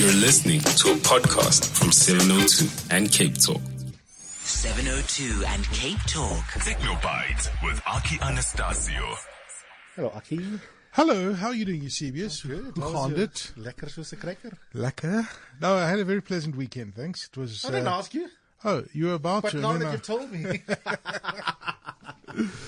You're 0.00 0.16
listening 0.16 0.60
to 0.60 0.92
a 0.92 0.96
podcast 1.04 1.76
from 1.76 1.92
702 1.92 2.64
and 2.96 3.12
Cape 3.12 3.36
Talk. 3.36 3.60
702 4.40 5.44
and 5.46 5.62
Cape 5.76 5.98
Talk. 6.08 6.42
Techno 6.64 6.94
Bite 7.02 7.50
with 7.62 7.82
Aki 7.86 8.16
Anastasiou. 8.16 9.14
Hello, 9.96 10.10
Aki. 10.16 10.40
Hello, 10.92 11.34
how 11.34 11.48
are 11.48 11.54
you 11.54 11.66
doing, 11.66 11.82
Eusebius? 11.82 12.40
Good. 12.40 12.78
Hoe 12.78 12.80
How 12.80 12.88
gaan 12.92 13.10
was 13.10 13.18
your- 13.18 13.26
dit? 13.26 13.52
Lekker 13.58 13.90
soos 13.90 14.12
'n 14.14 14.18
cracker. 14.18 14.52
Lekker. 14.72 15.28
No, 15.60 15.74
I 15.76 15.86
had 15.90 15.98
a 15.98 16.04
very 16.06 16.22
pleasant 16.22 16.56
weekend, 16.56 16.94
thanks. 16.94 17.26
It 17.26 17.36
was. 17.36 17.62
I 17.66 17.68
didn't 17.70 17.88
uh, 17.88 17.98
ask 17.98 18.14
you, 18.14 18.26
oh, 18.64 18.82
you 18.94 19.06
were 19.08 19.14
about 19.16 19.42
but 19.42 19.50
to. 19.52 19.60
But 19.60 19.62
now 19.62 19.72
that 19.74 19.80
then 19.80 19.92
you've 19.92 20.02
told 20.02 20.32
me. 20.32 20.62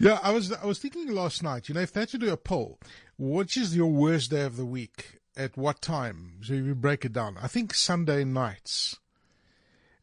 Yeah, 0.00 0.18
I 0.20 0.32
was. 0.32 0.50
I 0.52 0.64
was 0.66 0.78
thinking 0.80 1.06
last 1.12 1.42
night. 1.42 1.68
You 1.68 1.74
know, 1.74 1.82
if 1.82 1.92
they 1.92 2.00
had 2.00 2.08
to 2.08 2.18
do 2.18 2.32
a 2.32 2.36
poll, 2.36 2.80
which 3.18 3.56
is 3.56 3.76
your 3.76 3.86
worst 3.92 4.30
day 4.30 4.42
of 4.42 4.56
the 4.56 4.64
week? 4.66 5.20
At 5.36 5.56
what 5.56 5.80
time? 5.80 6.34
So 6.42 6.52
if 6.52 6.64
you 6.64 6.74
break 6.74 7.04
it 7.04 7.12
down, 7.12 7.38
I 7.42 7.46
think 7.48 7.72
Sunday 7.74 8.22
nights 8.24 8.98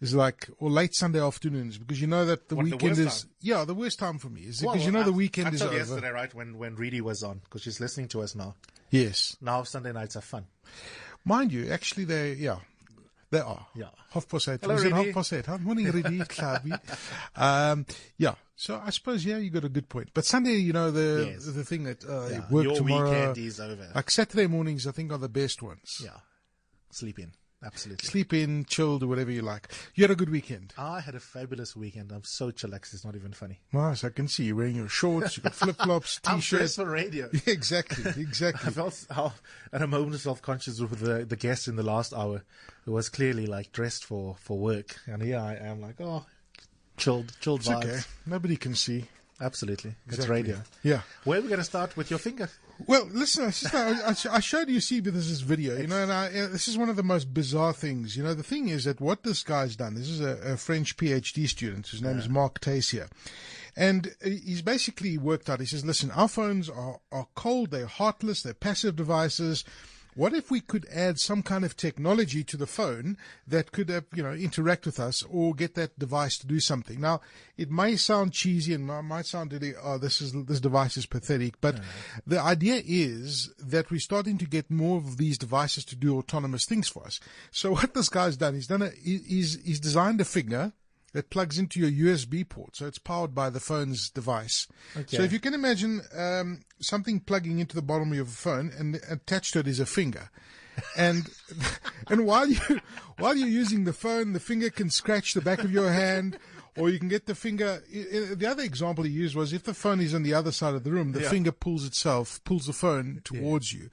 is 0.02 0.16
like, 0.16 0.50
or 0.58 0.72
late 0.72 0.96
Sunday 0.96 1.22
afternoons, 1.22 1.78
because 1.78 2.02
you 2.02 2.08
know 2.08 2.26
that 2.26 2.50
the 2.50 2.56
What, 2.56 2.66
weekend 2.66 2.98
worst 2.98 3.00
is. 3.00 3.22
time? 3.24 3.32
Yeah, 3.42 3.66
the 3.66 3.76
worst 3.76 4.00
time 4.00 4.18
for 4.18 4.30
me 4.30 4.42
is 4.42 4.60
because 4.62 4.78
Well, 4.78 4.86
you 4.86 4.92
know 4.92 5.04
the 5.04 5.12
I- 5.12 5.16
weekend 5.16 5.54
is 5.54 5.62
over. 5.62 5.76
yesterday, 5.76 6.10
right? 6.10 6.34
When 6.34 6.58
when 6.58 6.76
Redi 6.76 7.02
was 7.02 7.22
on, 7.24 7.42
because 7.44 7.62
she's 7.62 7.80
listening 7.80 8.08
to 8.10 8.22
us 8.22 8.34
now. 8.34 8.56
Yes, 8.90 9.38
Now 9.40 9.62
Sunday 9.64 9.92
nights 9.92 10.16
are 10.16 10.22
fun. 10.22 10.48
mind 11.26 11.52
you, 11.52 11.70
actually, 11.70 12.06
they 12.06 12.34
yeah. 12.34 12.60
They 13.32 13.42
are. 13.42 13.68
Yeah. 13.76 13.90
Half 14.10 14.28
past 14.28 14.48
eight. 14.50 14.62
Hello, 14.62 14.74
Was 14.74 14.84
it 14.86 14.92
half 14.92 15.14
past 15.14 15.34
eight? 15.34 15.46
Huh? 15.46 15.60
Morning. 15.60 15.86
Klabi. 15.86 16.80
um, 17.36 17.86
yeah. 18.18 18.34
So 18.60 18.82
I 18.86 18.90
suppose, 18.90 19.24
yeah, 19.24 19.38
you 19.38 19.50
got 19.50 19.64
a 19.64 19.70
good 19.70 19.88
point. 19.88 20.10
But 20.14 20.26
Sunday, 20.26 20.56
you 20.58 20.74
know, 20.74 20.92
the 20.92 21.30
Yes. 21.32 21.46
the 21.46 21.64
thing 21.64 21.84
that 21.86 22.04
uh, 22.04 22.28
Yeah, 22.30 22.46
work 22.52 22.66
your 22.66 22.76
tomorrow. 22.76 23.10
weekend 23.10 23.38
is 23.38 23.58
over. 23.58 23.88
Like 23.96 24.12
Saturday 24.12 24.48
mornings, 24.48 24.86
I 24.86 24.92
think 24.92 25.14
are 25.14 25.18
the 25.18 25.30
best 25.30 25.62
ones. 25.62 26.02
yeah, 26.04 26.18
sleep 26.92 27.20
in. 27.20 27.32
Absolutely. 27.64 28.06
Sleep 28.08 28.34
in, 28.34 28.64
chilled, 28.66 29.04
or 29.04 29.08
whatever 29.08 29.32
you 29.32 29.42
like. 29.42 29.70
You 29.96 30.04
had 30.04 30.12
a 30.12 30.16
good 30.16 30.30
weekend. 30.30 30.74
I 30.78 31.00
had 31.02 31.16
a 31.16 31.20
fabulous 31.22 31.74
weekend. 31.76 32.12
I'm 32.14 32.24
so 32.26 32.52
chillaxed. 32.52 32.94
It's 32.94 33.04
not 33.06 33.16
even 33.16 33.32
funny. 33.34 33.60
Nice. 33.74 34.04
I 34.06 34.10
can 34.10 34.28
see 34.30 34.46
you 34.46 34.56
wearing 34.58 34.76
your 34.78 34.88
shorts, 34.90 35.36
you 35.38 35.44
got 35.44 35.56
flip 35.64 35.76
flops, 35.78 36.20
t-shirts. 36.22 36.76
for 36.76 36.90
radio. 36.90 37.30
Yeah, 37.34 37.42
exactly, 37.48 38.12
I 38.68 38.70
felt 38.72 39.06
how, 39.10 39.34
at 39.74 39.82
a 39.82 39.88
moment 39.88 40.16
of 40.16 40.22
self-conscious 40.22 40.80
with 40.82 41.00
the, 41.00 41.26
the 41.26 41.36
guest 41.38 41.68
in 41.70 41.76
the 41.78 41.84
last 41.84 42.14
hour 42.14 42.44
who 42.86 42.92
was 42.94 43.08
clearly 43.10 43.46
like 43.46 43.72
dressed 43.74 44.04
for, 44.06 44.36
for 44.40 44.58
work. 44.58 44.98
And 45.06 45.22
here 45.22 45.38
I 45.40 45.56
am 45.56 45.82
like, 45.82 46.00
oh, 46.00 46.26
chilled, 47.00 47.34
chilled 47.40 47.62
It's 47.62 47.70
vibes. 47.70 47.86
okay. 47.86 48.00
Nobody 48.26 48.56
can 48.58 48.76
see. 48.76 49.06
Absolutely. 49.42 49.92
It's 50.08 50.16
Exactly. 50.18 50.36
radio. 50.36 50.62
Yeah. 50.84 51.02
Where 51.24 51.40
are 51.40 51.42
we 51.42 51.48
going 51.48 51.60
to 51.60 51.64
start 51.66 51.96
with 51.96 52.10
your 52.10 52.20
finger? 52.20 52.50
Well, 52.88 53.08
listen, 53.12 53.46
I, 53.46 53.48
just, 53.52 53.74
I, 53.74 53.92
I- 54.34 54.36
I 54.36 54.40
showed 54.42 54.70
you 54.70 54.82
see 54.82 55.00
this 55.00 55.30
is 55.30 55.40
video, 55.42 55.78
you 55.78 55.88
know, 55.88 56.02
and 56.04 56.12
I, 56.12 56.28
this 56.30 56.68
is 56.68 56.78
one 56.78 56.90
of 56.90 56.98
the 56.98 57.04
most 57.04 57.34
bizarre 57.34 57.72
things. 57.74 58.18
You 58.18 58.24
know, 58.24 58.34
the 58.34 58.44
thing 58.44 58.68
is 58.68 58.84
that 58.84 59.00
what 59.00 59.24
this 59.24 59.44
guy's 59.44 59.78
done, 59.78 59.96
this 59.96 60.10
is 60.10 60.20
a, 60.20 60.54
a 60.54 60.58
French 60.58 60.98
PhD 60.98 61.48
student, 61.48 61.88
his 61.88 62.02
name 62.02 62.18
is 62.18 62.28
Marc 62.28 62.60
Teyssier. 62.60 63.10
And 63.78 64.14
he's 64.22 64.62
basically 64.62 65.18
worked 65.18 65.50
out, 65.50 65.62
he 65.62 65.66
says, 65.66 65.86
listen, 65.86 66.12
our 66.12 66.28
phones 66.28 66.70
are, 66.70 67.00
are 67.12 67.28
cold, 67.36 67.72
they're 67.72 67.86
heartless, 67.86 68.44
they're 68.44 68.54
passive 68.54 68.98
devices. 68.98 69.64
What 70.16 70.34
if 70.34 70.52
we 70.52 70.60
could 70.60 70.86
add 70.92 71.20
some 71.20 71.44
kind 71.44 71.64
of 71.64 71.78
technology 71.78 72.44
to 72.44 72.58
the 72.58 72.68
phone 72.68 73.18
that 73.48 73.72
could, 73.72 73.90
uh, 73.90 74.02
you 74.14 74.24
know, 74.24 74.34
interact 74.34 74.86
with 74.86 75.00
us 75.00 75.24
or 75.30 75.54
get 75.54 75.76
that 75.76 75.98
device 75.98 76.38
to 76.40 76.48
do 76.48 76.60
something? 76.60 77.00
Now, 77.00 77.22
it 77.58 77.70
may 77.70 77.96
sound 77.96 78.34
cheesy 78.34 78.74
and 78.74 78.86
might 78.86 79.26
sound 79.26 79.54
really, 79.54 79.74
oh, 79.82 79.98
this 79.98 80.22
is 80.22 80.34
this 80.34 80.60
device 80.60 80.98
is 80.98 81.06
pathetic, 81.06 81.62
but 81.62 81.80
the 82.26 82.40
idea 82.40 82.82
is 82.86 83.54
that 83.60 83.92
we're 83.92 84.00
starting 84.00 84.38
to 84.40 84.46
get 84.46 84.72
more 84.72 84.98
of 84.98 85.18
these 85.18 85.38
devices 85.38 85.86
to 85.86 85.96
do 85.96 86.18
autonomous 86.18 86.66
things 86.66 86.88
for 86.88 87.06
us. 87.06 87.20
So 87.52 87.72
what 87.76 87.94
this 87.94 88.10
guy's 88.10 88.38
done, 88.38 88.56
he's 88.56 88.68
done 88.68 88.82
a, 88.82 88.90
he's 89.04 89.62
he's 89.64 89.80
designed 89.80 90.22
a 90.22 90.26
finger 90.26 90.74
that 91.14 91.30
plugs 91.30 91.58
into 91.58 91.80
your 91.80 92.16
USB 92.16 92.48
port, 92.48 92.76
so 92.76 92.86
it's 92.86 93.00
powered 93.00 93.34
by 93.34 93.50
the 93.50 93.60
phone's 93.60 94.10
device. 94.10 94.68
So 95.18 95.24
if 95.24 95.34
you 95.34 95.40
can 95.40 95.54
imagine 95.54 96.02
um, 96.16 96.62
something 96.80 97.20
plugging 97.20 97.60
into 97.60 97.76
the 97.76 97.82
bottom 97.82 98.10
of 98.12 98.16
your 98.16 98.26
phone, 98.26 98.72
and 98.78 99.00
attached 99.10 99.54
to 99.54 99.60
it 99.60 99.68
is 99.68 99.80
a 99.80 99.86
finger, 99.86 100.30
and 100.96 101.30
and 102.10 102.26
while 102.26 102.48
you 102.48 102.60
while 103.18 103.36
you're 103.36 103.48
using 103.48 103.84
the 103.86 103.94
phone, 103.94 104.34
the 104.34 104.40
finger 104.40 104.70
can 104.70 104.90
scratch 104.90 105.34
the 105.34 105.42
back 105.42 105.64
of 105.64 105.72
your 105.72 105.92
hand. 105.92 106.38
Or 106.78 106.90
you 106.90 106.98
can 107.00 107.10
get 107.10 107.26
the 107.26 107.36
finger. 107.36 107.84
The 107.92 108.48
other 108.48 108.64
example 108.64 109.04
he 109.04 109.10
used 109.12 109.36
was 109.36 109.52
if 109.52 109.64
the 109.64 109.74
phone 109.74 110.00
is 110.00 110.14
on 110.14 110.24
the 110.24 110.34
other 110.34 110.54
side 110.54 110.76
of 110.76 110.86
the 110.86 110.92
room, 110.92 111.12
the 111.12 111.22
Yeah. 111.22 111.30
finger 111.30 111.52
pulls 111.52 111.84
itself, 111.84 112.42
pulls 112.46 112.68
the 112.68 112.74
phone 112.74 113.20
towards 113.26 113.74
you. 113.74 113.90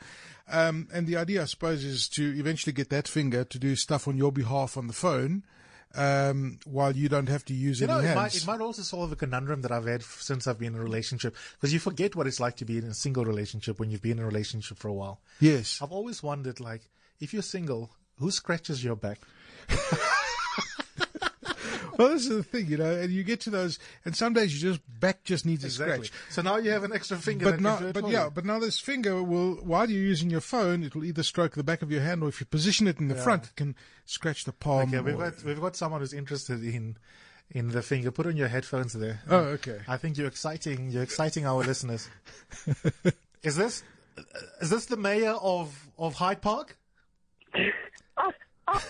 Um, 0.47 0.87
and 0.93 1.09
the 1.09 1.17
idea, 1.17 1.43
I 1.43 1.47
suppose, 1.47 1.83
is 1.83 2.07
to 2.11 2.39
eventually 2.39 2.73
get 2.73 2.91
that 2.91 3.09
finger 3.09 3.43
to 3.43 3.59
do 3.59 3.75
stuff 3.75 4.07
on 4.07 4.17
your 4.17 4.31
behalf 4.31 4.77
on 4.77 4.87
the 4.87 4.93
phone, 4.93 5.43
um, 5.95 6.59
while 6.65 6.95
you 6.95 7.09
don't 7.09 7.29
have 7.29 7.45
to 7.47 7.55
use 7.55 7.81
You 7.81 7.87
any 7.87 7.95
know, 7.95 8.01
it 8.01 8.05
hands. 8.07 8.17
might, 8.17 8.37
it 8.37 8.47
might 8.47 8.61
also 8.61 8.83
solve 8.83 9.13
a 9.13 9.17
conundrum 9.17 9.63
that 9.63 9.73
I've 9.73 9.87
had 9.87 10.03
since 10.03 10.47
I've 10.47 10.59
been 10.59 10.75
in 10.75 10.81
a 10.81 10.83
relationship. 10.83 11.35
Because 11.55 11.73
you 11.73 11.79
forget 11.79 12.15
what 12.17 12.27
it's 12.27 12.41
like 12.41 12.57
to 12.57 12.65
be 12.65 12.79
in 12.79 12.85
a 12.85 12.95
single 12.95 13.25
relationship 13.25 13.79
when 13.79 13.91
you've 13.91 14.03
been 14.03 14.19
in 14.19 14.25
a 14.25 14.27
relationship 14.27 14.79
for 14.79 14.89
a 14.89 14.93
while. 14.95 15.21
yes. 15.41 15.81
I've 15.83 15.93
always 15.93 16.23
wondered, 16.23 16.61
like, 16.61 16.91
if 17.21 17.33
you're 17.33 17.43
single, 17.43 17.91
who 18.19 18.31
scratches 18.31 18.85
your 18.85 18.97
back? 18.97 19.21
Well, 21.99 22.09
this 22.11 22.23
is 22.23 22.29
the 22.29 22.43
thing, 22.43 22.67
you 22.67 22.77
know, 22.77 22.91
and 22.91 23.11
you 23.11 23.25
get 23.25 23.41
to 23.41 23.51
those, 23.51 23.79
and 24.05 24.15
some 24.15 24.33
days 24.33 24.53
you 24.55 24.71
just 24.71 24.81
back 25.01 25.25
just 25.25 25.47
needs 25.47 25.65
a 25.65 25.71
scratch. 25.71 26.13
So 26.31 26.43
now 26.43 26.57
you 26.59 26.71
have 26.71 26.85
an 26.85 26.93
extra 26.93 27.17
finger. 27.17 27.47
But 27.47 27.63
that 27.63 27.63
now, 27.63 27.93
but 27.93 28.09
yeah, 28.09 28.29
but 28.33 28.45
now 28.45 28.59
this 28.59 28.79
finger 28.79 29.23
will, 29.23 29.55
while 29.57 29.89
you're 29.91 30.03
using 30.03 30.29
your 30.29 30.41
phone, 30.41 30.83
it 30.83 30.95
will 30.95 31.05
either 31.05 31.23
stroke 31.23 31.55
the 31.55 31.65
back 31.65 31.83
of 31.83 31.91
your 31.91 32.03
hand, 32.03 32.23
or 32.23 32.29
if 32.29 32.41
you 32.41 32.47
position 32.47 32.87
it 32.87 32.99
in 32.99 33.09
the 33.09 33.15
front, 33.15 33.45
it 33.45 33.57
can 33.57 33.75
scratch 34.05 34.45
the 34.45 34.53
palm. 34.53 34.95
Okay, 34.95 35.01
we've 35.01 35.15
or- 35.19 35.31
got 35.31 35.43
we've 35.45 35.61
got 35.61 35.77
someone 35.77 36.01
who's 36.01 36.13
interested 36.13 36.63
in 36.63 36.97
in 37.51 37.69
the 37.69 37.83
finger. 37.83 38.11
Put 38.11 38.27
on 38.27 38.37
your 38.37 38.49
headphones 38.49 38.93
there. 38.93 39.23
Oh, 39.31 39.39
okay. 39.39 39.79
I 39.89 39.97
think 39.97 40.19
you're 40.19 40.27
exciting. 40.27 40.91
You're 40.91 41.03
exciting 41.03 41.47
our 41.47 41.63
listeners. 41.63 42.11
Is 43.43 43.57
this 43.57 43.85
is 44.61 44.71
this 44.71 44.87
the 44.87 44.97
mayor 44.97 45.33
of 45.33 45.89
of 45.99 46.15
Hyde 46.15 46.43
Park? 46.43 46.77
Oh, 48.19 48.33
oh, 48.69 48.83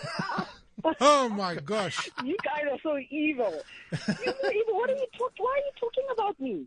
Oh 1.00 1.28
my 1.28 1.56
gosh! 1.56 2.08
You 2.24 2.36
guys 2.44 2.64
are 2.70 2.78
so 2.82 2.98
evil. 3.10 3.62
You're 3.90 3.98
so 3.98 4.50
evil. 4.50 4.74
What 4.74 4.90
are 4.90 4.94
you 4.94 5.06
talking? 5.18 5.36
Why 5.44 5.52
are 5.54 5.64
you 5.64 5.72
talking 5.80 6.04
about 6.12 6.40
me? 6.40 6.66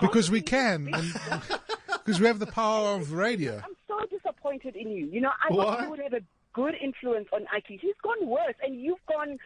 Because 0.00 0.30
we 0.30 0.40
can, 0.40 0.86
because 0.86 2.20
we 2.20 2.26
have 2.26 2.38
the 2.38 2.46
power 2.46 2.96
of 2.96 3.12
radio. 3.12 3.60
I'm 3.64 3.76
so 3.86 3.98
disappointed 4.06 4.74
in 4.76 4.90
you. 4.90 5.06
You 5.06 5.20
know, 5.20 5.30
I 5.30 5.52
What? 5.52 5.66
thought 5.66 5.82
you 5.84 5.90
would 5.90 5.98
have 6.00 6.14
a 6.14 6.22
good 6.54 6.74
influence 6.80 7.28
on 7.32 7.44
Aki. 7.54 7.78
He's 7.80 7.94
gone 8.02 8.26
worse, 8.26 8.54
and 8.62 8.80
you've 8.80 9.04
gone. 9.06 9.38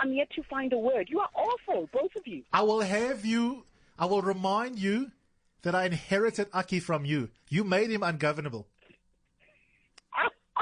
I'm 0.00 0.12
yet 0.12 0.30
to 0.36 0.42
find 0.44 0.72
a 0.72 0.78
word. 0.78 1.08
You 1.08 1.20
are 1.20 1.28
awful, 1.34 1.88
both 1.92 2.14
of 2.16 2.26
you. 2.26 2.42
I 2.52 2.62
will 2.62 2.80
have 2.80 3.24
you. 3.24 3.64
I 3.98 4.06
will 4.06 4.22
remind 4.22 4.78
you 4.78 5.10
that 5.62 5.74
I 5.74 5.86
inherited 5.86 6.48
Aki 6.52 6.80
from 6.80 7.04
you. 7.04 7.30
You 7.48 7.64
made 7.64 7.90
him 7.90 8.02
ungovernable. 8.02 8.66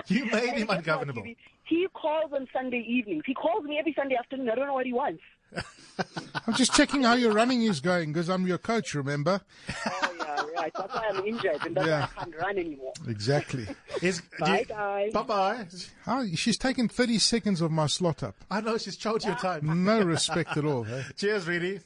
You 0.08 0.26
made 0.26 0.44
him 0.50 0.54
And 0.60 0.68
what, 0.68 0.78
ungovernable. 0.78 1.24
He 1.64 1.86
calls 1.94 2.32
on 2.32 2.46
Sunday 2.52 2.84
evenings. 2.86 3.24
He 3.26 3.34
calls 3.34 3.64
me 3.64 3.78
every 3.78 3.92
Sunday 3.94 4.16
afternoon. 4.16 4.50
I 4.50 4.54
don't 4.54 4.66
know 4.66 4.74
what 4.74 4.86
he 4.86 4.92
wants. 4.92 5.22
I'm 6.46 6.54
just 6.54 6.74
checking 6.74 7.02
how 7.04 7.14
your 7.14 7.32
running 7.32 7.62
is 7.62 7.80
going, 7.80 8.12
because 8.12 8.28
I'm 8.28 8.46
your 8.46 8.58
coach. 8.58 8.94
Remember? 8.94 9.40
Oh 9.86 10.12
yeah, 10.18 10.60
right. 10.62 10.72
That's 10.76 10.94
why 10.94 11.06
I'm 11.10 11.24
injured, 11.24 11.58
and 11.64 11.76
that's 11.76 11.86
Yeah. 11.86 12.00
why 12.00 12.04
I 12.04 12.24
can't 12.24 12.36
run 12.36 12.58
anymore. 12.58 12.92
Exactly. 13.08 13.66
Is, 14.02 14.20
Bye, 14.38 14.64
guys. 14.68 15.12
Bye 15.12 15.22
bye. 15.22 15.66
How 16.04 16.26
she's 16.34 16.58
taken 16.58 16.88
30 16.88 17.18
seconds 17.18 17.60
of 17.62 17.70
my 17.70 17.86
slot 17.86 18.22
up. 18.22 18.34
I 18.50 18.60
know 18.60 18.76
she's 18.76 18.96
choked 18.96 19.24
your 19.24 19.36
time. 19.36 19.84
No 19.84 20.02
respect 20.02 20.56
at 20.56 20.64
all. 20.64 20.84
eh? 20.86 21.04
Cheers, 21.16 21.46
Redi. 21.46 21.80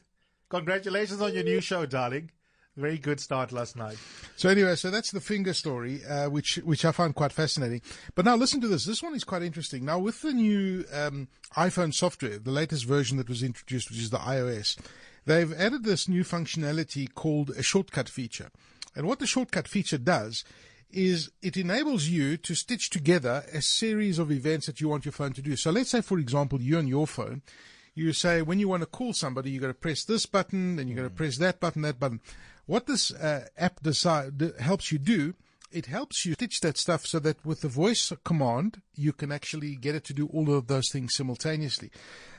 Congratulations 0.48 1.20
on 1.20 1.32
your 1.34 1.44
new 1.44 1.60
show, 1.60 1.86
darling. 1.86 2.30
Very 2.76 2.98
good 2.98 3.18
start 3.18 3.50
last 3.50 3.76
night. 3.76 3.98
So 4.36 4.48
anyway, 4.48 4.76
so 4.76 4.90
that's 4.90 5.10
the 5.10 5.20
finger 5.20 5.52
story, 5.52 6.04
uh, 6.04 6.30
which 6.30 6.56
which 6.58 6.84
I 6.84 6.92
find 6.92 7.14
quite 7.14 7.32
fascinating. 7.32 7.82
But 8.14 8.24
now 8.24 8.36
listen 8.36 8.60
to 8.60 8.68
this. 8.68 8.84
This 8.84 9.02
one 9.02 9.14
is 9.14 9.24
quite 9.24 9.42
interesting. 9.42 9.84
Now 9.84 9.98
with 9.98 10.22
the 10.22 10.32
new 10.32 10.84
um, 10.92 11.28
iPhone 11.56 11.92
software, 11.92 12.38
the 12.38 12.52
latest 12.52 12.84
version 12.84 13.16
that 13.16 13.28
was 13.28 13.42
introduced, 13.42 13.90
which 13.90 13.98
is 13.98 14.10
the 14.10 14.18
iOS, 14.18 14.78
they've 15.26 15.52
added 15.52 15.84
this 15.84 16.08
new 16.08 16.22
functionality 16.22 17.12
called 17.12 17.50
a 17.50 17.62
shortcut 17.62 18.08
feature. 18.08 18.50
And 18.94 19.06
what 19.06 19.18
the 19.18 19.26
shortcut 19.26 19.66
feature 19.66 19.98
does 19.98 20.44
is 20.90 21.30
it 21.42 21.56
enables 21.56 22.06
you 22.06 22.36
to 22.36 22.54
stitch 22.54 22.90
together 22.90 23.44
a 23.52 23.62
series 23.62 24.18
of 24.18 24.30
events 24.30 24.66
that 24.66 24.80
you 24.80 24.88
want 24.88 25.04
your 25.04 25.12
phone 25.12 25.32
to 25.32 25.42
do. 25.42 25.56
So 25.56 25.70
let's 25.70 25.90
say, 25.90 26.00
for 26.00 26.18
example, 26.18 26.60
you're 26.60 26.78
on 26.78 26.88
your 26.88 27.06
phone, 27.06 27.42
you 27.94 28.12
say 28.12 28.42
when 28.42 28.58
you 28.58 28.68
want 28.68 28.82
to 28.82 28.86
call 28.86 29.12
somebody, 29.12 29.50
you've 29.50 29.62
got 29.62 29.68
to 29.68 29.74
press 29.74 30.04
this 30.04 30.26
button, 30.26 30.76
then 30.76 30.88
you've 30.88 30.96
got 30.96 31.04
to 31.04 31.10
press 31.10 31.36
that 31.38 31.60
button, 31.60 31.82
that 31.82 32.00
button. 32.00 32.20
What 32.70 32.86
this 32.86 33.12
uh, 33.12 33.46
app 33.58 33.82
decide, 33.82 34.40
helps 34.60 34.92
you 34.92 34.98
do 34.98 35.34
it 35.72 35.86
helps 35.86 36.24
you 36.24 36.34
stitch 36.34 36.60
that 36.60 36.78
stuff 36.78 37.04
so 37.04 37.18
that 37.18 37.44
with 37.44 37.62
the 37.62 37.68
voice 37.68 38.12
command, 38.24 38.80
you 38.94 39.12
can 39.12 39.32
actually 39.32 39.74
get 39.74 39.96
it 39.96 40.04
to 40.04 40.14
do 40.14 40.26
all 40.26 40.54
of 40.54 40.68
those 40.68 40.88
things 40.90 41.14
simultaneously. 41.14 41.90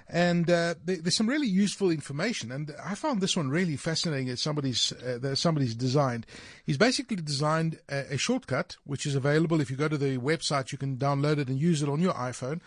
And 0.07 0.49
uh, 0.49 0.75
there's 0.83 1.17
some 1.17 1.27
really 1.27 1.47
useful 1.47 1.89
information, 1.89 2.49
and 2.49 2.73
I 2.81 2.95
found 2.95 3.19
this 3.19 3.35
one 3.35 3.49
really 3.49 3.75
fascinating. 3.75 4.29
As 4.29 4.41
somebody's 4.41 4.93
uh, 4.93 5.17
that 5.19 5.37
somebody's 5.37 5.75
designed, 5.75 6.25
he's 6.65 6.77
basically 6.77 7.17
designed 7.17 7.79
a, 7.89 8.15
a 8.15 8.17
shortcut 8.17 8.77
which 8.85 9.05
is 9.05 9.15
available. 9.15 9.59
If 9.59 9.69
you 9.69 9.77
go 9.77 9.89
to 9.89 9.97
the 9.97 10.17
website, 10.17 10.71
you 10.71 10.77
can 10.77 10.97
download 10.97 11.39
it 11.39 11.49
and 11.49 11.59
use 11.59 11.81
it 11.83 11.89
on 11.89 12.01
your 12.01 12.13
iPhone. 12.13 12.61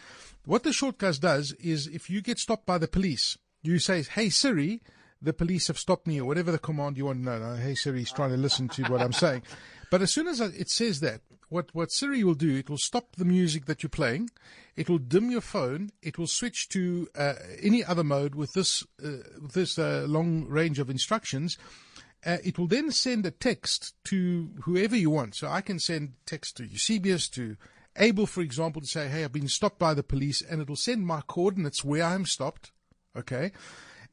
What 0.44 0.64
the 0.64 0.72
shortcut 0.72 1.18
does 1.20 1.52
is, 1.52 1.86
if 1.86 2.10
you 2.10 2.20
get 2.20 2.38
stopped 2.38 2.66
by 2.66 2.76
the 2.76 2.88
police, 2.88 3.38
you 3.62 3.78
say, 3.78 4.02
"Hey 4.02 4.28
Siri." 4.28 4.82
The 5.24 5.32
police 5.32 5.68
have 5.68 5.78
stopped 5.78 6.06
me, 6.06 6.20
or 6.20 6.26
whatever 6.26 6.52
the 6.52 6.58
command 6.58 6.98
you 6.98 7.06
want 7.06 7.20
know. 7.20 7.38
No, 7.38 7.56
hey 7.56 7.74
Siri, 7.74 8.00
he's 8.00 8.12
trying 8.12 8.30
to 8.30 8.36
listen 8.36 8.68
to 8.68 8.82
what 8.84 9.00
I'm 9.00 9.12
saying. 9.12 9.42
But 9.90 10.02
as 10.02 10.12
soon 10.12 10.26
as 10.26 10.40
it 10.40 10.70
says 10.70 10.98
that, 11.00 11.20
what, 11.50 11.72
what 11.72 11.92
Siri 11.92 12.24
will 12.24 12.34
do, 12.34 12.56
it 12.56 12.68
will 12.68 12.78
stop 12.78 13.14
the 13.14 13.24
music 13.24 13.66
that 13.66 13.82
you're 13.82 13.90
playing. 13.90 14.30
It 14.74 14.88
will 14.88 14.98
dim 14.98 15.30
your 15.30 15.40
phone. 15.40 15.90
It 16.02 16.18
will 16.18 16.26
switch 16.26 16.68
to 16.70 17.06
uh, 17.14 17.34
any 17.62 17.84
other 17.84 18.02
mode 18.02 18.34
with 18.34 18.54
this, 18.54 18.82
uh, 19.04 19.18
with 19.40 19.52
this 19.52 19.78
uh, 19.78 20.06
long 20.08 20.46
range 20.48 20.80
of 20.80 20.90
instructions. 20.90 21.56
Uh, 22.26 22.38
it 22.42 22.58
will 22.58 22.66
then 22.66 22.90
send 22.90 23.24
a 23.24 23.30
text 23.30 23.94
to 24.06 24.50
whoever 24.62 24.96
you 24.96 25.10
want. 25.10 25.36
So 25.36 25.46
I 25.46 25.60
can 25.60 25.78
send 25.78 26.14
text 26.26 26.56
to 26.56 26.64
Eusebius, 26.64 27.28
to 27.28 27.56
Abel, 27.96 28.26
for 28.26 28.40
example, 28.40 28.82
to 28.82 28.88
say, 28.88 29.08
hey, 29.08 29.22
I've 29.22 29.32
been 29.32 29.46
stopped 29.46 29.78
by 29.78 29.94
the 29.94 30.02
police, 30.02 30.42
and 30.42 30.60
it'll 30.60 30.74
send 30.74 31.06
my 31.06 31.20
coordinates 31.20 31.84
where 31.84 32.02
I'm 32.02 32.26
stopped. 32.26 32.72
Okay. 33.16 33.52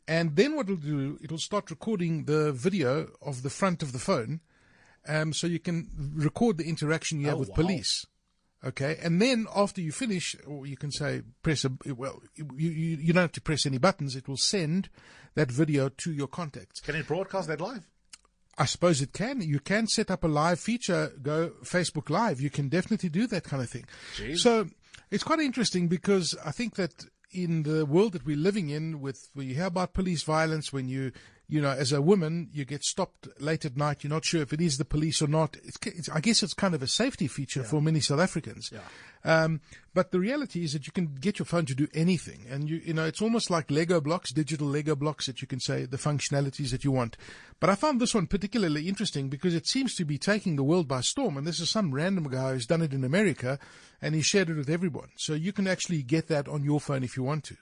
And 0.08 0.36
then 0.36 0.56
what 0.56 0.66
it'll 0.70 0.76
do, 0.78 1.18
it'll 1.24 1.38
start 1.38 1.70
recording 1.70 2.26
the 2.26 2.52
video 2.52 3.10
of 3.22 3.44
the 3.44 3.50
front 3.50 3.82
of 3.84 3.92
the 3.94 4.00
phone. 4.00 4.42
Um, 5.08 5.34
so 5.34 5.48
you 5.48 5.60
can 5.60 5.88
record 6.14 6.58
the 6.58 6.68
interaction 6.68 7.20
you 7.20 7.28
have 7.28 7.38
Oh, 7.38 7.40
with 7.40 7.50
wow. 7.50 7.56
police. 7.56 8.06
Okay. 8.64 8.98
And 9.02 9.20
then 9.22 9.48
after 9.56 9.82
you 9.82 9.92
finish, 9.92 10.36
or 10.46 10.68
you 10.68 10.78
can 10.78 10.92
say, 10.92 11.22
press 11.42 11.66
a, 11.66 11.72
well, 11.94 12.22
you, 12.36 12.48
you, 12.56 12.98
you 12.98 13.14
don't 13.14 13.24
have 13.24 13.32
to 13.34 13.42
press 13.42 13.66
any 13.66 13.78
buttons. 13.80 14.16
It 14.16 14.28
will 14.28 14.38
send 14.38 14.90
that 15.36 15.50
video 15.52 15.90
to 15.90 16.12
your 16.12 16.28
contacts. 16.28 16.80
Can 16.82 16.96
it 16.96 17.08
broadcast 17.08 17.48
that 17.48 17.62
live? 17.62 17.88
I 18.58 18.66
suppose 18.66 19.02
it 19.02 19.14
can. 19.14 19.42
You 19.42 19.60
can 19.60 19.88
set 19.88 20.12
up 20.12 20.24
a 20.24 20.28
live 20.28 20.60
feature, 20.60 21.12
go 21.22 21.54
Facebook 21.64 22.10
Live. 22.10 22.42
You 22.42 22.50
can 22.52 22.70
definitely 22.70 23.10
do 23.10 23.26
that 23.28 23.44
kind 23.46 23.64
of 23.64 23.70
thing. 23.70 23.86
So 24.36 24.68
it's 25.10 25.24
quite 25.24 25.40
interesting 25.40 25.88
because 25.88 26.36
I 26.46 26.52
think 26.52 26.76
that 26.76 27.06
in 27.32 27.64
the 27.64 27.86
world 27.86 28.14
that 28.14 28.26
we're 28.26 28.36
living 28.38 28.70
in, 28.70 29.02
with 29.02 29.30
you 29.36 29.56
hear 29.56 29.66
about 29.66 29.94
police 29.94 30.24
violence, 30.24 30.72
when 30.74 30.88
you 30.88 31.12
you 31.52 31.60
know, 31.60 31.72
as 31.72 31.92
a 31.92 32.02
woman, 32.02 32.48
you 32.54 32.64
get 32.64 32.82
stopped 32.82 33.28
late 33.42 33.66
at 33.66 33.76
night. 33.76 34.06
You're 34.06 34.14
not 34.14 34.24
sure 34.24 34.42
if 34.42 34.54
it 34.54 34.62
is 34.62 34.78
the 34.78 34.86
police 34.86 35.22
or 35.22 35.28
not. 35.28 35.58
It's, 35.66 35.78
it's, 35.86 36.08
I 36.08 36.22
guess 36.22 36.44
it's 36.44 36.54
kind 36.54 36.74
of 36.74 36.82
a 36.82 36.88
safety 36.88 37.28
feature 37.28 37.62
for 37.62 37.82
many 37.82 38.00
South 38.00 38.22
Africans. 38.22 38.72
Yeah. 38.72 38.80
Um, 39.26 39.60
but 39.94 40.12
the 40.12 40.20
reality 40.22 40.64
is 40.64 40.72
that 40.72 40.88
you 40.88 40.94
can 40.94 41.14
get 41.20 41.40
your 41.40 41.46
phone 41.46 41.66
to 41.66 41.76
do 41.76 41.90
anything, 41.94 42.46
and 42.50 42.70
you 42.70 42.78
you 42.78 42.94
know 42.94 43.04
it's 43.04 43.22
almost 43.22 43.52
like 43.52 43.70
Lego 43.70 44.00
blocks, 44.00 44.32
digital 44.32 44.66
Lego 44.66 44.96
blocks 44.96 45.26
that 45.28 45.42
you 45.42 45.48
can 45.48 45.60
say 45.60 45.84
the 45.84 45.98
functionalities 45.98 46.72
that 46.72 46.86
you 46.86 46.92
want. 46.92 47.18
But 47.60 47.70
I 47.70 47.76
found 47.76 48.00
this 48.00 48.16
one 48.16 48.28
particularly 48.28 48.88
interesting 48.88 49.28
because 49.28 49.54
it 49.54 49.68
seems 49.68 49.94
to 49.96 50.06
be 50.06 50.18
taking 50.18 50.56
the 50.56 50.64
world 50.64 50.88
by 50.88 51.02
storm, 51.02 51.36
and 51.36 51.46
this 51.46 51.60
is 51.60 51.70
some 51.70 51.94
random 51.94 52.30
guy 52.30 52.54
who's 52.54 52.66
done 52.66 52.82
it 52.82 52.94
in 52.94 53.04
America, 53.04 53.60
and 54.02 54.16
he 54.16 54.22
shared 54.22 54.50
it 54.50 54.56
with 54.56 54.70
everyone. 54.70 55.10
So 55.18 55.34
you 55.34 55.52
can 55.52 55.68
actually 55.68 56.02
get 56.02 56.30
that 56.30 56.48
on 56.48 56.64
your 56.64 56.80
phone 56.80 57.04
if 57.04 57.18
you 57.18 57.24
want 57.24 57.44
to. 57.44 57.58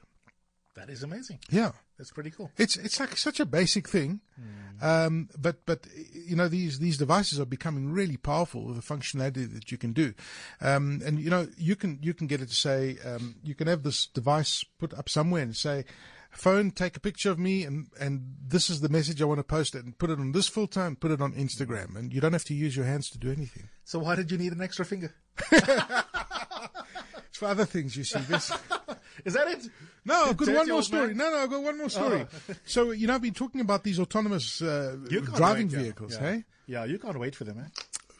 That 0.75 0.91
is 0.91 1.01
amazing. 1.01 1.39
Yeah. 1.49 1.71
That's 1.99 2.11
pretty 2.11 2.31
cool. 2.31 2.49
It's 2.57 2.77
it's 2.77 2.97
like 2.97 3.17
such 3.17 3.41
a 3.41 3.45
basic 3.45 3.89
thing, 3.89 4.21
um, 4.81 5.27
but 5.37 5.65
but 5.65 5.85
you 6.13 6.33
know 6.37 6.47
these 6.47 6.79
these 6.79 6.97
devices 6.97 7.41
are 7.41 7.45
becoming 7.45 7.91
really 7.91 8.15
powerful 8.15 8.63
with 8.63 8.77
the 8.77 8.81
functionality 8.81 9.53
that 9.53 9.69
you 9.69 9.77
can 9.77 9.91
do, 9.91 10.13
um, 10.61 11.01
and 11.05 11.19
you 11.19 11.29
know 11.29 11.49
you 11.57 11.75
can 11.75 11.99
you 12.01 12.13
can 12.13 12.25
get 12.25 12.39
it 12.39 12.47
to 12.47 12.55
say 12.55 12.95
um, 13.05 13.35
you 13.43 13.53
can 13.53 13.67
have 13.67 13.83
this 13.83 14.07
device 14.07 14.63
put 14.79 14.93
up 14.93 15.09
somewhere 15.09 15.43
and 15.43 15.57
say, 15.57 15.83
phone 16.31 16.71
take 16.71 16.95
a 16.95 17.01
picture 17.01 17.31
of 17.31 17.37
me 17.37 17.65
and 17.65 17.87
and 17.99 18.35
this 18.47 18.69
is 18.69 18.79
the 18.79 18.87
message 18.87 19.21
I 19.21 19.25
want 19.25 19.39
to 19.39 19.43
post 19.43 19.75
it 19.75 19.83
and 19.83 19.97
put 19.97 20.09
it 20.09 20.19
on 20.19 20.31
this 20.31 20.47
filter 20.47 20.79
and 20.79 20.97
put 20.97 21.11
it 21.11 21.19
on 21.19 21.33
Instagram 21.33 21.97
and 21.97 22.13
you 22.13 22.21
don't 22.21 22.31
have 22.31 22.45
to 22.45 22.53
use 22.53 22.77
your 22.77 22.85
hands 22.85 23.09
to 23.09 23.17
do 23.17 23.29
anything. 23.29 23.67
So 23.83 23.99
why 23.99 24.15
did 24.15 24.31
you 24.31 24.37
need 24.37 24.53
an 24.53 24.61
extra 24.61 24.85
finger? 24.85 25.13
It's 27.29 27.37
for 27.37 27.45
other 27.45 27.65
things 27.65 27.95
you 27.95 28.03
see 28.03 28.19
this. 28.21 28.51
Is 29.25 29.33
that 29.33 29.47
it? 29.47 29.69
No, 30.05 30.25
I've 30.25 30.37
got 30.37 30.47
one 30.47 30.69
more 30.69 30.83
story. 30.83 31.07
man. 31.13 31.17
No, 31.17 31.31
no, 31.31 31.37
I've 31.43 31.49
got 31.49 31.63
one 31.63 31.77
more 31.77 31.89
story. 31.89 32.25
So, 32.65 32.91
you 32.91 33.07
know, 33.07 33.15
I've 33.15 33.21
been 33.21 33.33
talking 33.33 33.61
about 33.61 33.83
these 33.83 33.99
autonomous 33.99 34.61
uh, 34.61 34.97
driving 35.35 35.67
wait, 35.69 35.77
vehicles, 35.77 36.13
yeah. 36.13 36.19
hey? 36.19 36.43
Yeah, 36.67 36.85
you 36.85 36.99
can't 36.99 37.19
wait 37.19 37.35
for 37.35 37.43
them, 37.43 37.59
eh? 37.59 37.67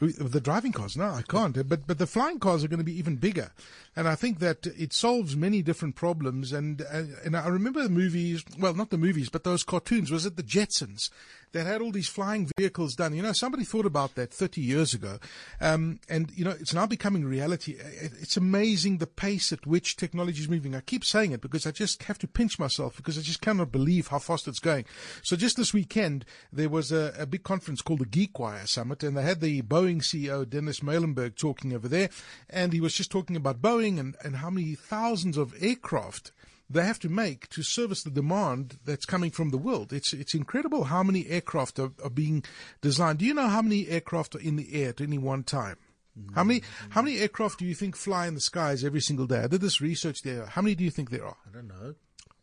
The 0.00 0.40
driving 0.40 0.72
cars, 0.72 0.96
no, 0.96 1.10
I 1.10 1.22
can't. 1.22 1.56
But 1.68 1.86
but 1.86 1.98
the 1.98 2.06
flying 2.06 2.38
cars 2.38 2.64
are 2.64 2.68
going 2.68 2.78
to 2.78 2.84
be 2.84 2.98
even 2.98 3.16
bigger, 3.16 3.52
and 3.94 4.08
I 4.08 4.14
think 4.14 4.38
that 4.38 4.66
it 4.66 4.94
solves 4.94 5.36
many 5.36 5.60
different 5.60 5.94
problems. 5.94 6.52
And 6.52 6.80
and 6.80 7.36
I 7.36 7.46
remember 7.48 7.82
the 7.82 7.90
movies, 7.90 8.42
well, 8.58 8.72
not 8.72 8.88
the 8.88 8.96
movies, 8.96 9.28
but 9.28 9.44
those 9.44 9.62
cartoons. 9.62 10.10
Was 10.10 10.24
it 10.24 10.36
the 10.36 10.42
Jetsons 10.42 11.10
that 11.52 11.66
had 11.66 11.80
all 11.80 11.92
these 11.92 12.08
flying 12.08 12.50
vehicles 12.56 12.94
done? 12.94 13.14
You 13.14 13.22
know, 13.22 13.32
somebody 13.32 13.64
thought 13.64 13.86
about 13.86 14.14
that 14.14 14.32
30 14.32 14.60
years 14.60 14.94
ago, 14.94 15.18
um, 15.60 16.00
and 16.08 16.30
you 16.34 16.44
know, 16.44 16.50
it's 16.50 16.74
now 16.74 16.86
becoming 16.86 17.24
reality. 17.24 17.76
It's 17.78 18.36
amazing 18.36 18.98
the 18.98 19.06
pace 19.06 19.52
at 19.52 19.66
which 19.66 19.96
technology 19.96 20.40
is 20.40 20.48
moving. 20.48 20.74
I 20.74 20.80
keep 20.80 21.04
saying 21.04 21.32
it 21.32 21.40
because 21.40 21.66
I 21.66 21.70
just 21.70 22.04
have 22.04 22.18
to 22.18 22.28
pinch 22.28 22.58
myself 22.58 22.96
because 22.96 23.18
I 23.18 23.22
just 23.22 23.40
cannot 23.40 23.72
believe 23.72 24.08
how 24.08 24.18
fast 24.18 24.48
it's 24.48 24.58
going. 24.58 24.84
So 25.22 25.36
just 25.36 25.56
this 25.56 25.74
weekend, 25.74 26.24
there 26.52 26.68
was 26.68 26.92
a, 26.92 27.14
a 27.18 27.26
big 27.26 27.42
conference 27.42 27.82
called 27.82 28.00
the 28.00 28.06
GeekWire 28.06 28.68
Summit, 28.68 29.02
and 29.02 29.16
they 29.16 29.22
had 29.22 29.40
the 29.40 29.62
Boeing 29.62 30.02
CEO 30.02 30.48
Dennis 30.48 30.82
Muilenburg 30.82 31.36
talking 31.36 31.72
over 31.72 31.88
there, 31.88 32.10
and 32.48 32.72
he 32.72 32.80
was 32.80 32.94
just 32.94 33.10
talking 33.10 33.36
about 33.36 33.62
Boeing 33.62 33.98
and, 33.98 34.16
and 34.22 34.36
how 34.36 34.50
many 34.50 34.74
thousands 34.74 35.36
of 35.36 35.54
aircraft 35.60 36.32
they 36.72 36.84
have 36.86 37.00
to 37.00 37.08
make 37.08 37.48
to 37.48 37.62
service 37.62 38.02
the 38.04 38.10
demand 38.10 38.78
that's 38.84 39.04
coming 39.04 39.30
from 39.32 39.50
the 39.50 39.58
world. 39.58 39.92
It's 39.92 40.12
it's 40.12 40.34
incredible 40.34 40.84
how 40.84 41.02
many 41.02 41.26
aircraft 41.26 41.78
are, 41.80 41.90
are 42.02 42.10
being 42.10 42.44
designed. 42.80 43.18
Do 43.18 43.24
you 43.24 43.34
know 43.34 43.48
how 43.48 43.60
many 43.62 43.88
aircraft 43.88 44.36
are 44.36 44.40
in 44.40 44.56
the 44.56 44.72
air 44.80 44.90
at 44.90 45.00
any 45.00 45.18
one 45.18 45.42
time? 45.42 45.76
How 46.34 46.44
many 46.44 46.62
how 46.90 47.02
many 47.02 47.18
aircraft 47.18 47.58
do 47.58 47.64
you 47.64 47.74
think 47.74 47.96
fly 47.96 48.26
in 48.26 48.34
the 48.34 48.40
skies 48.40 48.84
every 48.84 49.00
single 49.00 49.26
day? 49.26 49.40
I 49.40 49.46
did 49.46 49.60
this 49.62 49.80
research 49.80 50.22
there. 50.22 50.46
How 50.46 50.62
many 50.62 50.74
do 50.74 50.84
you 50.84 50.90
think 50.90 51.10
there 51.10 51.24
are? 51.26 51.36
I 51.48 51.52
don't 51.52 51.68
know. 51.68 51.94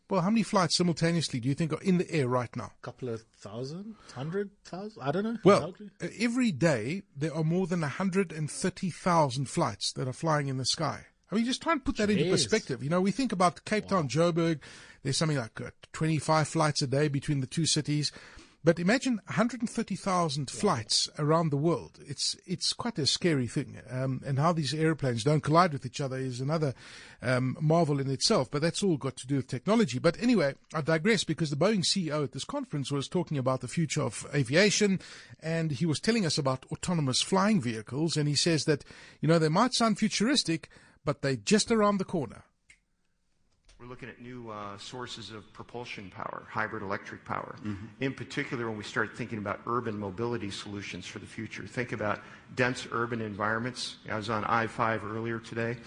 Well, 0.09 0.21
how 0.21 0.29
many 0.29 0.43
flights 0.43 0.77
simultaneously 0.77 1.41
do 1.41 1.49
you 1.49 1.53
think 1.53 1.73
are 1.73 1.81
in 1.81 1.97
the 1.97 2.09
air 2.09 2.29
right 2.29 2.55
now? 2.55 2.71
A 2.81 2.81
couple 2.81 3.09
of 3.09 3.23
thousand, 3.37 3.95
hundred 4.15 4.51
thousand? 4.63 5.03
I 5.03 5.11
don't 5.11 5.23
know. 5.25 5.37
Well, 5.43 5.65
Exactly. 5.75 5.89
every 6.25 6.51
day 6.53 7.01
there 7.15 7.33
are 7.35 7.43
more 7.43 7.67
than 7.67 7.81
130,000 7.81 9.45
flights 9.49 9.91
that 9.93 10.07
are 10.07 10.13
flying 10.13 10.47
in 10.47 10.57
the 10.57 10.65
sky. 10.65 11.07
I 11.31 11.35
mean, 11.35 11.45
just 11.45 11.61
try 11.61 11.73
and 11.73 11.83
put 11.83 11.97
that 11.97 12.09
into 12.09 12.29
perspective. 12.29 12.83
You 12.83 12.89
know, 12.89 13.01
we 13.01 13.11
think 13.11 13.31
about 13.31 13.65
Cape 13.65 13.87
Town, 13.87 14.07
Joburg. 14.07 14.59
There's 15.03 15.17
something 15.17 15.37
like 15.37 15.59
uh, 15.59 15.71
25 15.93 16.47
flights 16.47 16.81
a 16.81 16.87
day 16.87 17.07
between 17.07 17.41
the 17.41 17.47
two 17.47 17.65
cities. 17.65 18.11
But 18.67 18.79
imagine 18.79 19.21
130,000 19.27 20.49
flights 20.49 21.07
around 21.17 21.51
the 21.51 21.57
world. 21.57 21.99
It's 22.05 22.35
it's 22.45 22.73
quite 22.73 22.99
a 22.99 23.07
scary 23.07 23.47
thing. 23.47 23.77
Um, 23.89 24.21
and 24.25 24.37
how 24.39 24.51
these 24.51 24.73
airplanes 24.73 25.23
don't 25.23 25.41
collide 25.41 25.71
with 25.71 25.85
each 25.85 26.01
other 26.01 26.17
is 26.17 26.41
another 26.41 26.73
um, 27.21 27.55
marvel 27.61 28.01
in 28.01 28.09
itself. 28.09 28.51
But 28.51 28.61
that's 28.61 28.83
all 28.83 28.97
got 28.97 29.15
to 29.17 29.27
do 29.27 29.37
with 29.37 29.47
technology. 29.47 29.99
But 29.99 30.21
anyway, 30.21 30.55
I 30.73 30.81
digress 30.81 31.23
because 31.23 31.49
the 31.49 31.55
Boeing 31.55 31.85
CEO 31.85 32.25
at 32.25 32.33
this 32.33 32.43
conference 32.43 32.91
was 32.91 33.07
talking 33.07 33.37
about 33.37 33.61
the 33.61 33.69
future 33.69 34.01
of 34.01 34.27
aviation, 34.35 34.99
and 35.41 35.71
he 35.71 35.85
was 35.85 36.01
telling 36.01 36.25
us 36.25 36.37
about 36.37 36.65
autonomous 36.69 37.21
flying 37.21 37.61
vehicles. 37.61 38.17
And 38.17 38.27
he 38.27 38.35
says 38.35 38.65
that 38.65 38.83
you 39.21 39.29
know 39.29 39.39
they 39.39 39.47
might 39.47 39.75
sound 39.75 39.97
futuristic, 39.97 40.69
but 41.05 41.21
they're 41.21 41.35
just 41.35 41.71
around 41.71 41.97
the 41.97 42.05
corner. 42.05 42.43
We're 43.79 43.85
looking 43.85 44.09
at 44.09 44.19
new 44.19 44.49
uh, 44.49 44.75
sources 44.79 45.29
of 45.29 45.53
propulsion 45.53 46.09
power, 46.09 46.47
hybrid 46.49 46.81
electric 46.81 47.23
power. 47.23 47.55
In 47.99 48.11
particular, 48.11 48.67
when 48.67 48.75
we 48.75 48.83
start 48.83 49.15
thinking 49.15 49.37
about 49.37 49.59
urban 49.67 49.99
mobility 49.99 50.49
solutions 50.49 51.05
for 51.05 51.19
the 51.19 51.27
future, 51.27 51.67
think 51.67 51.91
about 51.91 52.21
dense 52.55 52.87
urban 52.91 53.21
environments. 53.21 53.97
I 54.09 54.15
was 54.15 54.31
on 54.31 54.43
I 54.45 54.65
5 54.65 55.05
earlier 55.05 55.39
today. 55.39 55.77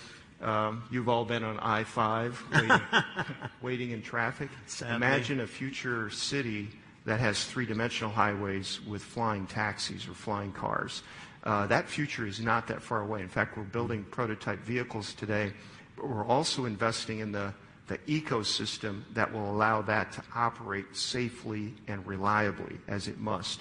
Um, 0.40 0.84
you've 0.92 1.08
all 1.08 1.24
been 1.24 1.42
on 1.42 1.58
I 1.58 1.82
5 1.82 2.44
waiting, 2.52 2.80
waiting 3.62 3.90
in 3.90 4.02
traffic. 4.02 4.50
Imagine 4.88 5.40
a 5.40 5.46
future 5.46 6.10
city 6.10 6.68
that 7.06 7.18
has 7.18 7.44
three 7.44 7.66
dimensional 7.66 8.12
highways 8.12 8.80
with 8.86 9.02
flying 9.02 9.46
taxis 9.48 10.06
or 10.06 10.14
flying 10.14 10.52
cars. 10.52 11.02
Uh, 11.44 11.66
that 11.66 11.88
future 11.88 12.26
is 12.26 12.40
not 12.40 12.66
that 12.68 12.82
far 12.82 13.00
away. 13.02 13.22
In 13.22 13.28
fact, 13.28 13.56
we're 13.56 13.64
building 13.64 14.04
prototype 14.10 14.60
vehicles 14.60 15.14
today, 15.14 15.52
but 15.96 16.08
we're 16.08 16.26
also 16.26 16.66
investing 16.66 17.20
in 17.20 17.32
the 17.32 17.54
the 17.90 17.98
ecosystem 18.06 19.02
that 19.14 19.32
will 19.32 19.50
allow 19.50 19.82
that 19.82 20.12
to 20.12 20.22
operate 20.36 20.84
safely 20.96 21.74
and 21.88 22.06
reliably 22.06 22.78
as 22.86 23.08
it 23.08 23.18
must. 23.18 23.60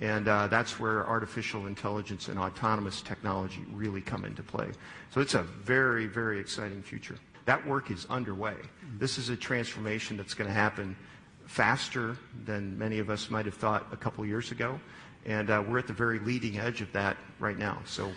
And 0.00 0.26
uh, 0.26 0.46
that's 0.46 0.80
where 0.80 1.06
artificial 1.06 1.66
intelligence 1.66 2.28
and 2.28 2.38
autonomous 2.38 3.02
technology 3.02 3.62
really 3.70 4.00
come 4.00 4.24
into 4.24 4.42
play. 4.42 4.68
So 5.10 5.20
it's 5.20 5.34
a 5.34 5.42
very, 5.42 6.06
very 6.06 6.40
exciting 6.40 6.82
future. 6.82 7.16
That 7.44 7.66
work 7.66 7.90
is 7.90 8.06
underway. 8.08 8.54
This 8.98 9.18
is 9.18 9.28
a 9.28 9.36
transformation 9.36 10.16
that's 10.16 10.32
going 10.32 10.48
to 10.48 10.54
happen 10.54 10.96
faster 11.44 12.16
than 12.46 12.78
many 12.78 13.00
of 13.00 13.10
us 13.10 13.28
might 13.28 13.44
have 13.44 13.54
thought 13.54 13.86
a 13.92 13.96
couple 13.98 14.24
years 14.24 14.50
ago. 14.50 14.80
And 15.28 15.50
uh, 15.50 15.62
we're 15.68 15.78
at 15.78 15.86
the 15.86 15.92
very 15.92 16.18
leading 16.20 16.58
edge 16.58 16.80
of 16.80 16.90
that 16.94 17.18
right 17.38 17.58
now. 17.58 17.82
So 17.84 18.10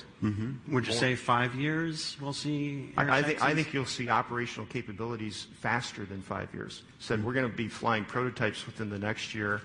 Would 0.70 0.88
you 0.88 0.94
say 0.94 1.15
five 1.15 1.53
years 1.56 2.15
we'll 2.22 2.32
see? 2.32 2.94
I, 2.96 3.20
I 3.20 3.22
think 3.22 3.44
I 3.44 3.53
think 3.53 3.74
you'll 3.74 3.86
see 3.86 4.08
operational 4.08 4.65
capabilities 4.68 5.48
faster 5.60 6.06
than 6.06 6.22
five 6.22 6.48
years. 6.53 6.84
Said 7.00 7.22
we're 7.22 7.34
going 7.34 7.51
to 7.51 7.53
be 7.56 7.68
flying 7.68 8.06
prototypes 8.06 8.65
within 8.65 8.89
the 8.89 8.98
next 8.98 9.36
year, 9.36 9.62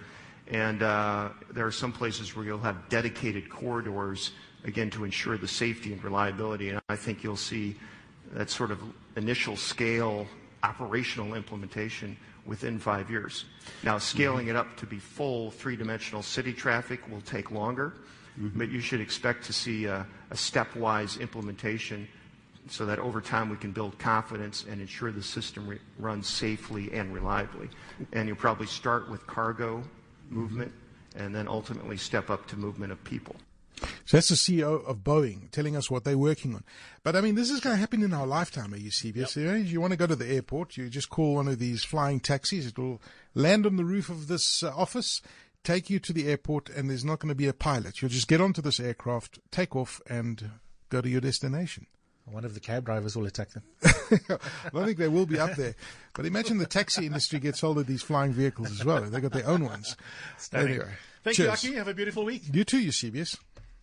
and 0.48 0.82
uh, 0.82 1.28
there 1.52 1.64
are 1.64 1.70
some 1.70 1.92
places 1.92 2.34
where 2.34 2.44
you'll 2.44 2.58
have 2.58 2.88
dedicated 2.88 3.48
corridors 3.48 4.32
again 4.64 4.90
to 4.90 5.04
ensure 5.04 5.38
the 5.38 5.46
safety 5.46 5.92
and 5.92 6.02
reliability. 6.02 6.70
And 6.70 6.80
I 6.88 6.96
think 6.96 7.22
you'll 7.22 7.36
see 7.36 7.76
that 8.32 8.50
sort 8.50 8.72
of 8.72 8.80
initial 9.14 9.54
scale 9.54 10.26
operational 10.64 11.34
implementation 11.34 12.16
within 12.46 12.78
five 12.78 13.10
years. 13.10 13.44
Now, 13.82 13.98
scaling 13.98 14.48
it 14.48 14.56
up 14.56 14.76
to 14.76 14.86
be 14.86 14.98
full 14.98 15.50
three-dimensional 15.50 16.22
city 16.22 16.52
traffic 16.52 17.08
will 17.10 17.20
take 17.22 17.50
longer, 17.50 17.94
mm-hmm. 18.38 18.58
but 18.58 18.68
you 18.68 18.80
should 18.80 19.00
expect 19.00 19.44
to 19.46 19.52
see 19.52 19.86
a, 19.86 20.06
stepwise 20.32 21.20
implementation 21.20 22.08
so 22.68 22.84
that 22.84 22.98
over 22.98 23.20
time 23.20 23.48
we 23.48 23.56
can 23.56 23.70
build 23.70 23.96
confidence 23.98 24.64
and 24.68 24.80
ensure 24.80 25.12
the 25.12 25.22
system 25.22 25.78
runs 25.98 26.26
safely 26.26 26.92
and 26.92 27.14
reliably. 27.14 27.68
And 28.12 28.26
you'll 28.26 28.36
probably 28.36 28.66
start 28.66 29.08
with 29.08 29.24
cargo 29.26 29.78
mm-hmm. 29.78 30.34
movement 30.36 30.72
and 31.14 31.34
then 31.34 31.48
ultimately 31.48 31.96
step 31.96 32.28
up 32.28 32.46
to 32.48 32.56
movement 32.56 32.92
of 32.92 33.02
people. 33.04 33.36
So 34.04 34.16
that's 34.16 34.28
the 34.28 34.34
CEO 34.34 34.84
of 34.86 34.98
Boeing 34.98 35.50
telling 35.50 35.76
us 35.76 35.90
what 35.90 36.04
they're 36.04 36.18
working 36.18 36.54
on. 36.54 36.64
But 37.02 37.16
I 37.16 37.20
mean, 37.20 37.34
this 37.34 37.50
is 37.50 37.60
going 37.60 37.74
to 37.74 37.80
happen 37.80 38.02
in 38.02 38.12
our 38.12 38.26
lifetime, 38.26 38.72
are 38.72 38.78
you 38.78 38.90
CBS? 38.90 39.66
You, 39.66 39.80
want 39.80 39.92
to 39.92 39.96
go 39.96 40.06
to 40.06 40.16
the 40.16 40.32
airport, 40.32 40.76
you 40.76 40.88
just 40.88 41.10
call 41.10 41.34
one 41.34 41.48
of 41.48 41.58
these 41.58 41.84
flying 41.84 42.20
taxis. 42.20 42.66
It 42.66 42.78
will 42.78 43.00
land 43.34 43.66
on 43.66 43.76
the 43.76 43.84
roof 43.84 44.08
of 44.08 44.28
this 44.28 44.62
uh, 44.62 44.72
office, 44.74 45.20
take 45.64 45.90
you 45.90 45.98
to 46.00 46.12
the 46.12 46.28
airport, 46.28 46.68
and 46.70 46.88
there's 46.88 47.04
not 47.04 47.18
going 47.18 47.30
to 47.30 47.34
be 47.34 47.48
a 47.48 47.52
pilot. 47.52 48.00
You'll 48.00 48.10
just 48.10 48.28
get 48.28 48.40
onto 48.40 48.62
this 48.62 48.80
aircraft, 48.80 49.38
take 49.50 49.76
off, 49.76 50.00
and 50.08 50.50
go 50.88 51.00
to 51.00 51.08
your 51.08 51.20
destination. 51.20 51.86
One 52.24 52.44
of 52.44 52.54
the 52.54 52.60
cab 52.60 52.84
drivers 52.86 53.14
will 53.14 53.26
attack 53.26 53.50
them. 53.50 53.62
I 53.84 54.70
don't 54.72 54.84
think 54.84 54.98
they 54.98 55.06
will 55.06 55.26
be 55.26 55.38
up 55.38 55.54
there. 55.54 55.76
But 56.12 56.26
imagine 56.26 56.58
the 56.58 56.66
taxi 56.66 57.06
industry 57.06 57.38
gets 57.38 57.60
hold 57.60 57.78
of 57.78 57.86
these 57.86 58.02
flying 58.02 58.32
vehicles 58.32 58.72
as 58.72 58.84
well. 58.84 59.02
They've 59.02 59.22
got 59.22 59.32
their 59.32 59.46
own 59.46 59.64
ones. 59.64 59.96
Stunning. 60.36 60.70
Anyway, 60.70 60.90
Thank 61.22 61.36
cheers. 61.36 61.62
you, 61.62 61.70
Aki. 61.70 61.78
Have 61.78 61.88
a 61.88 61.94
beautiful 61.94 62.24
week. 62.24 62.42
You 62.52 62.64
too, 62.64 62.88
CBS. 62.88 63.38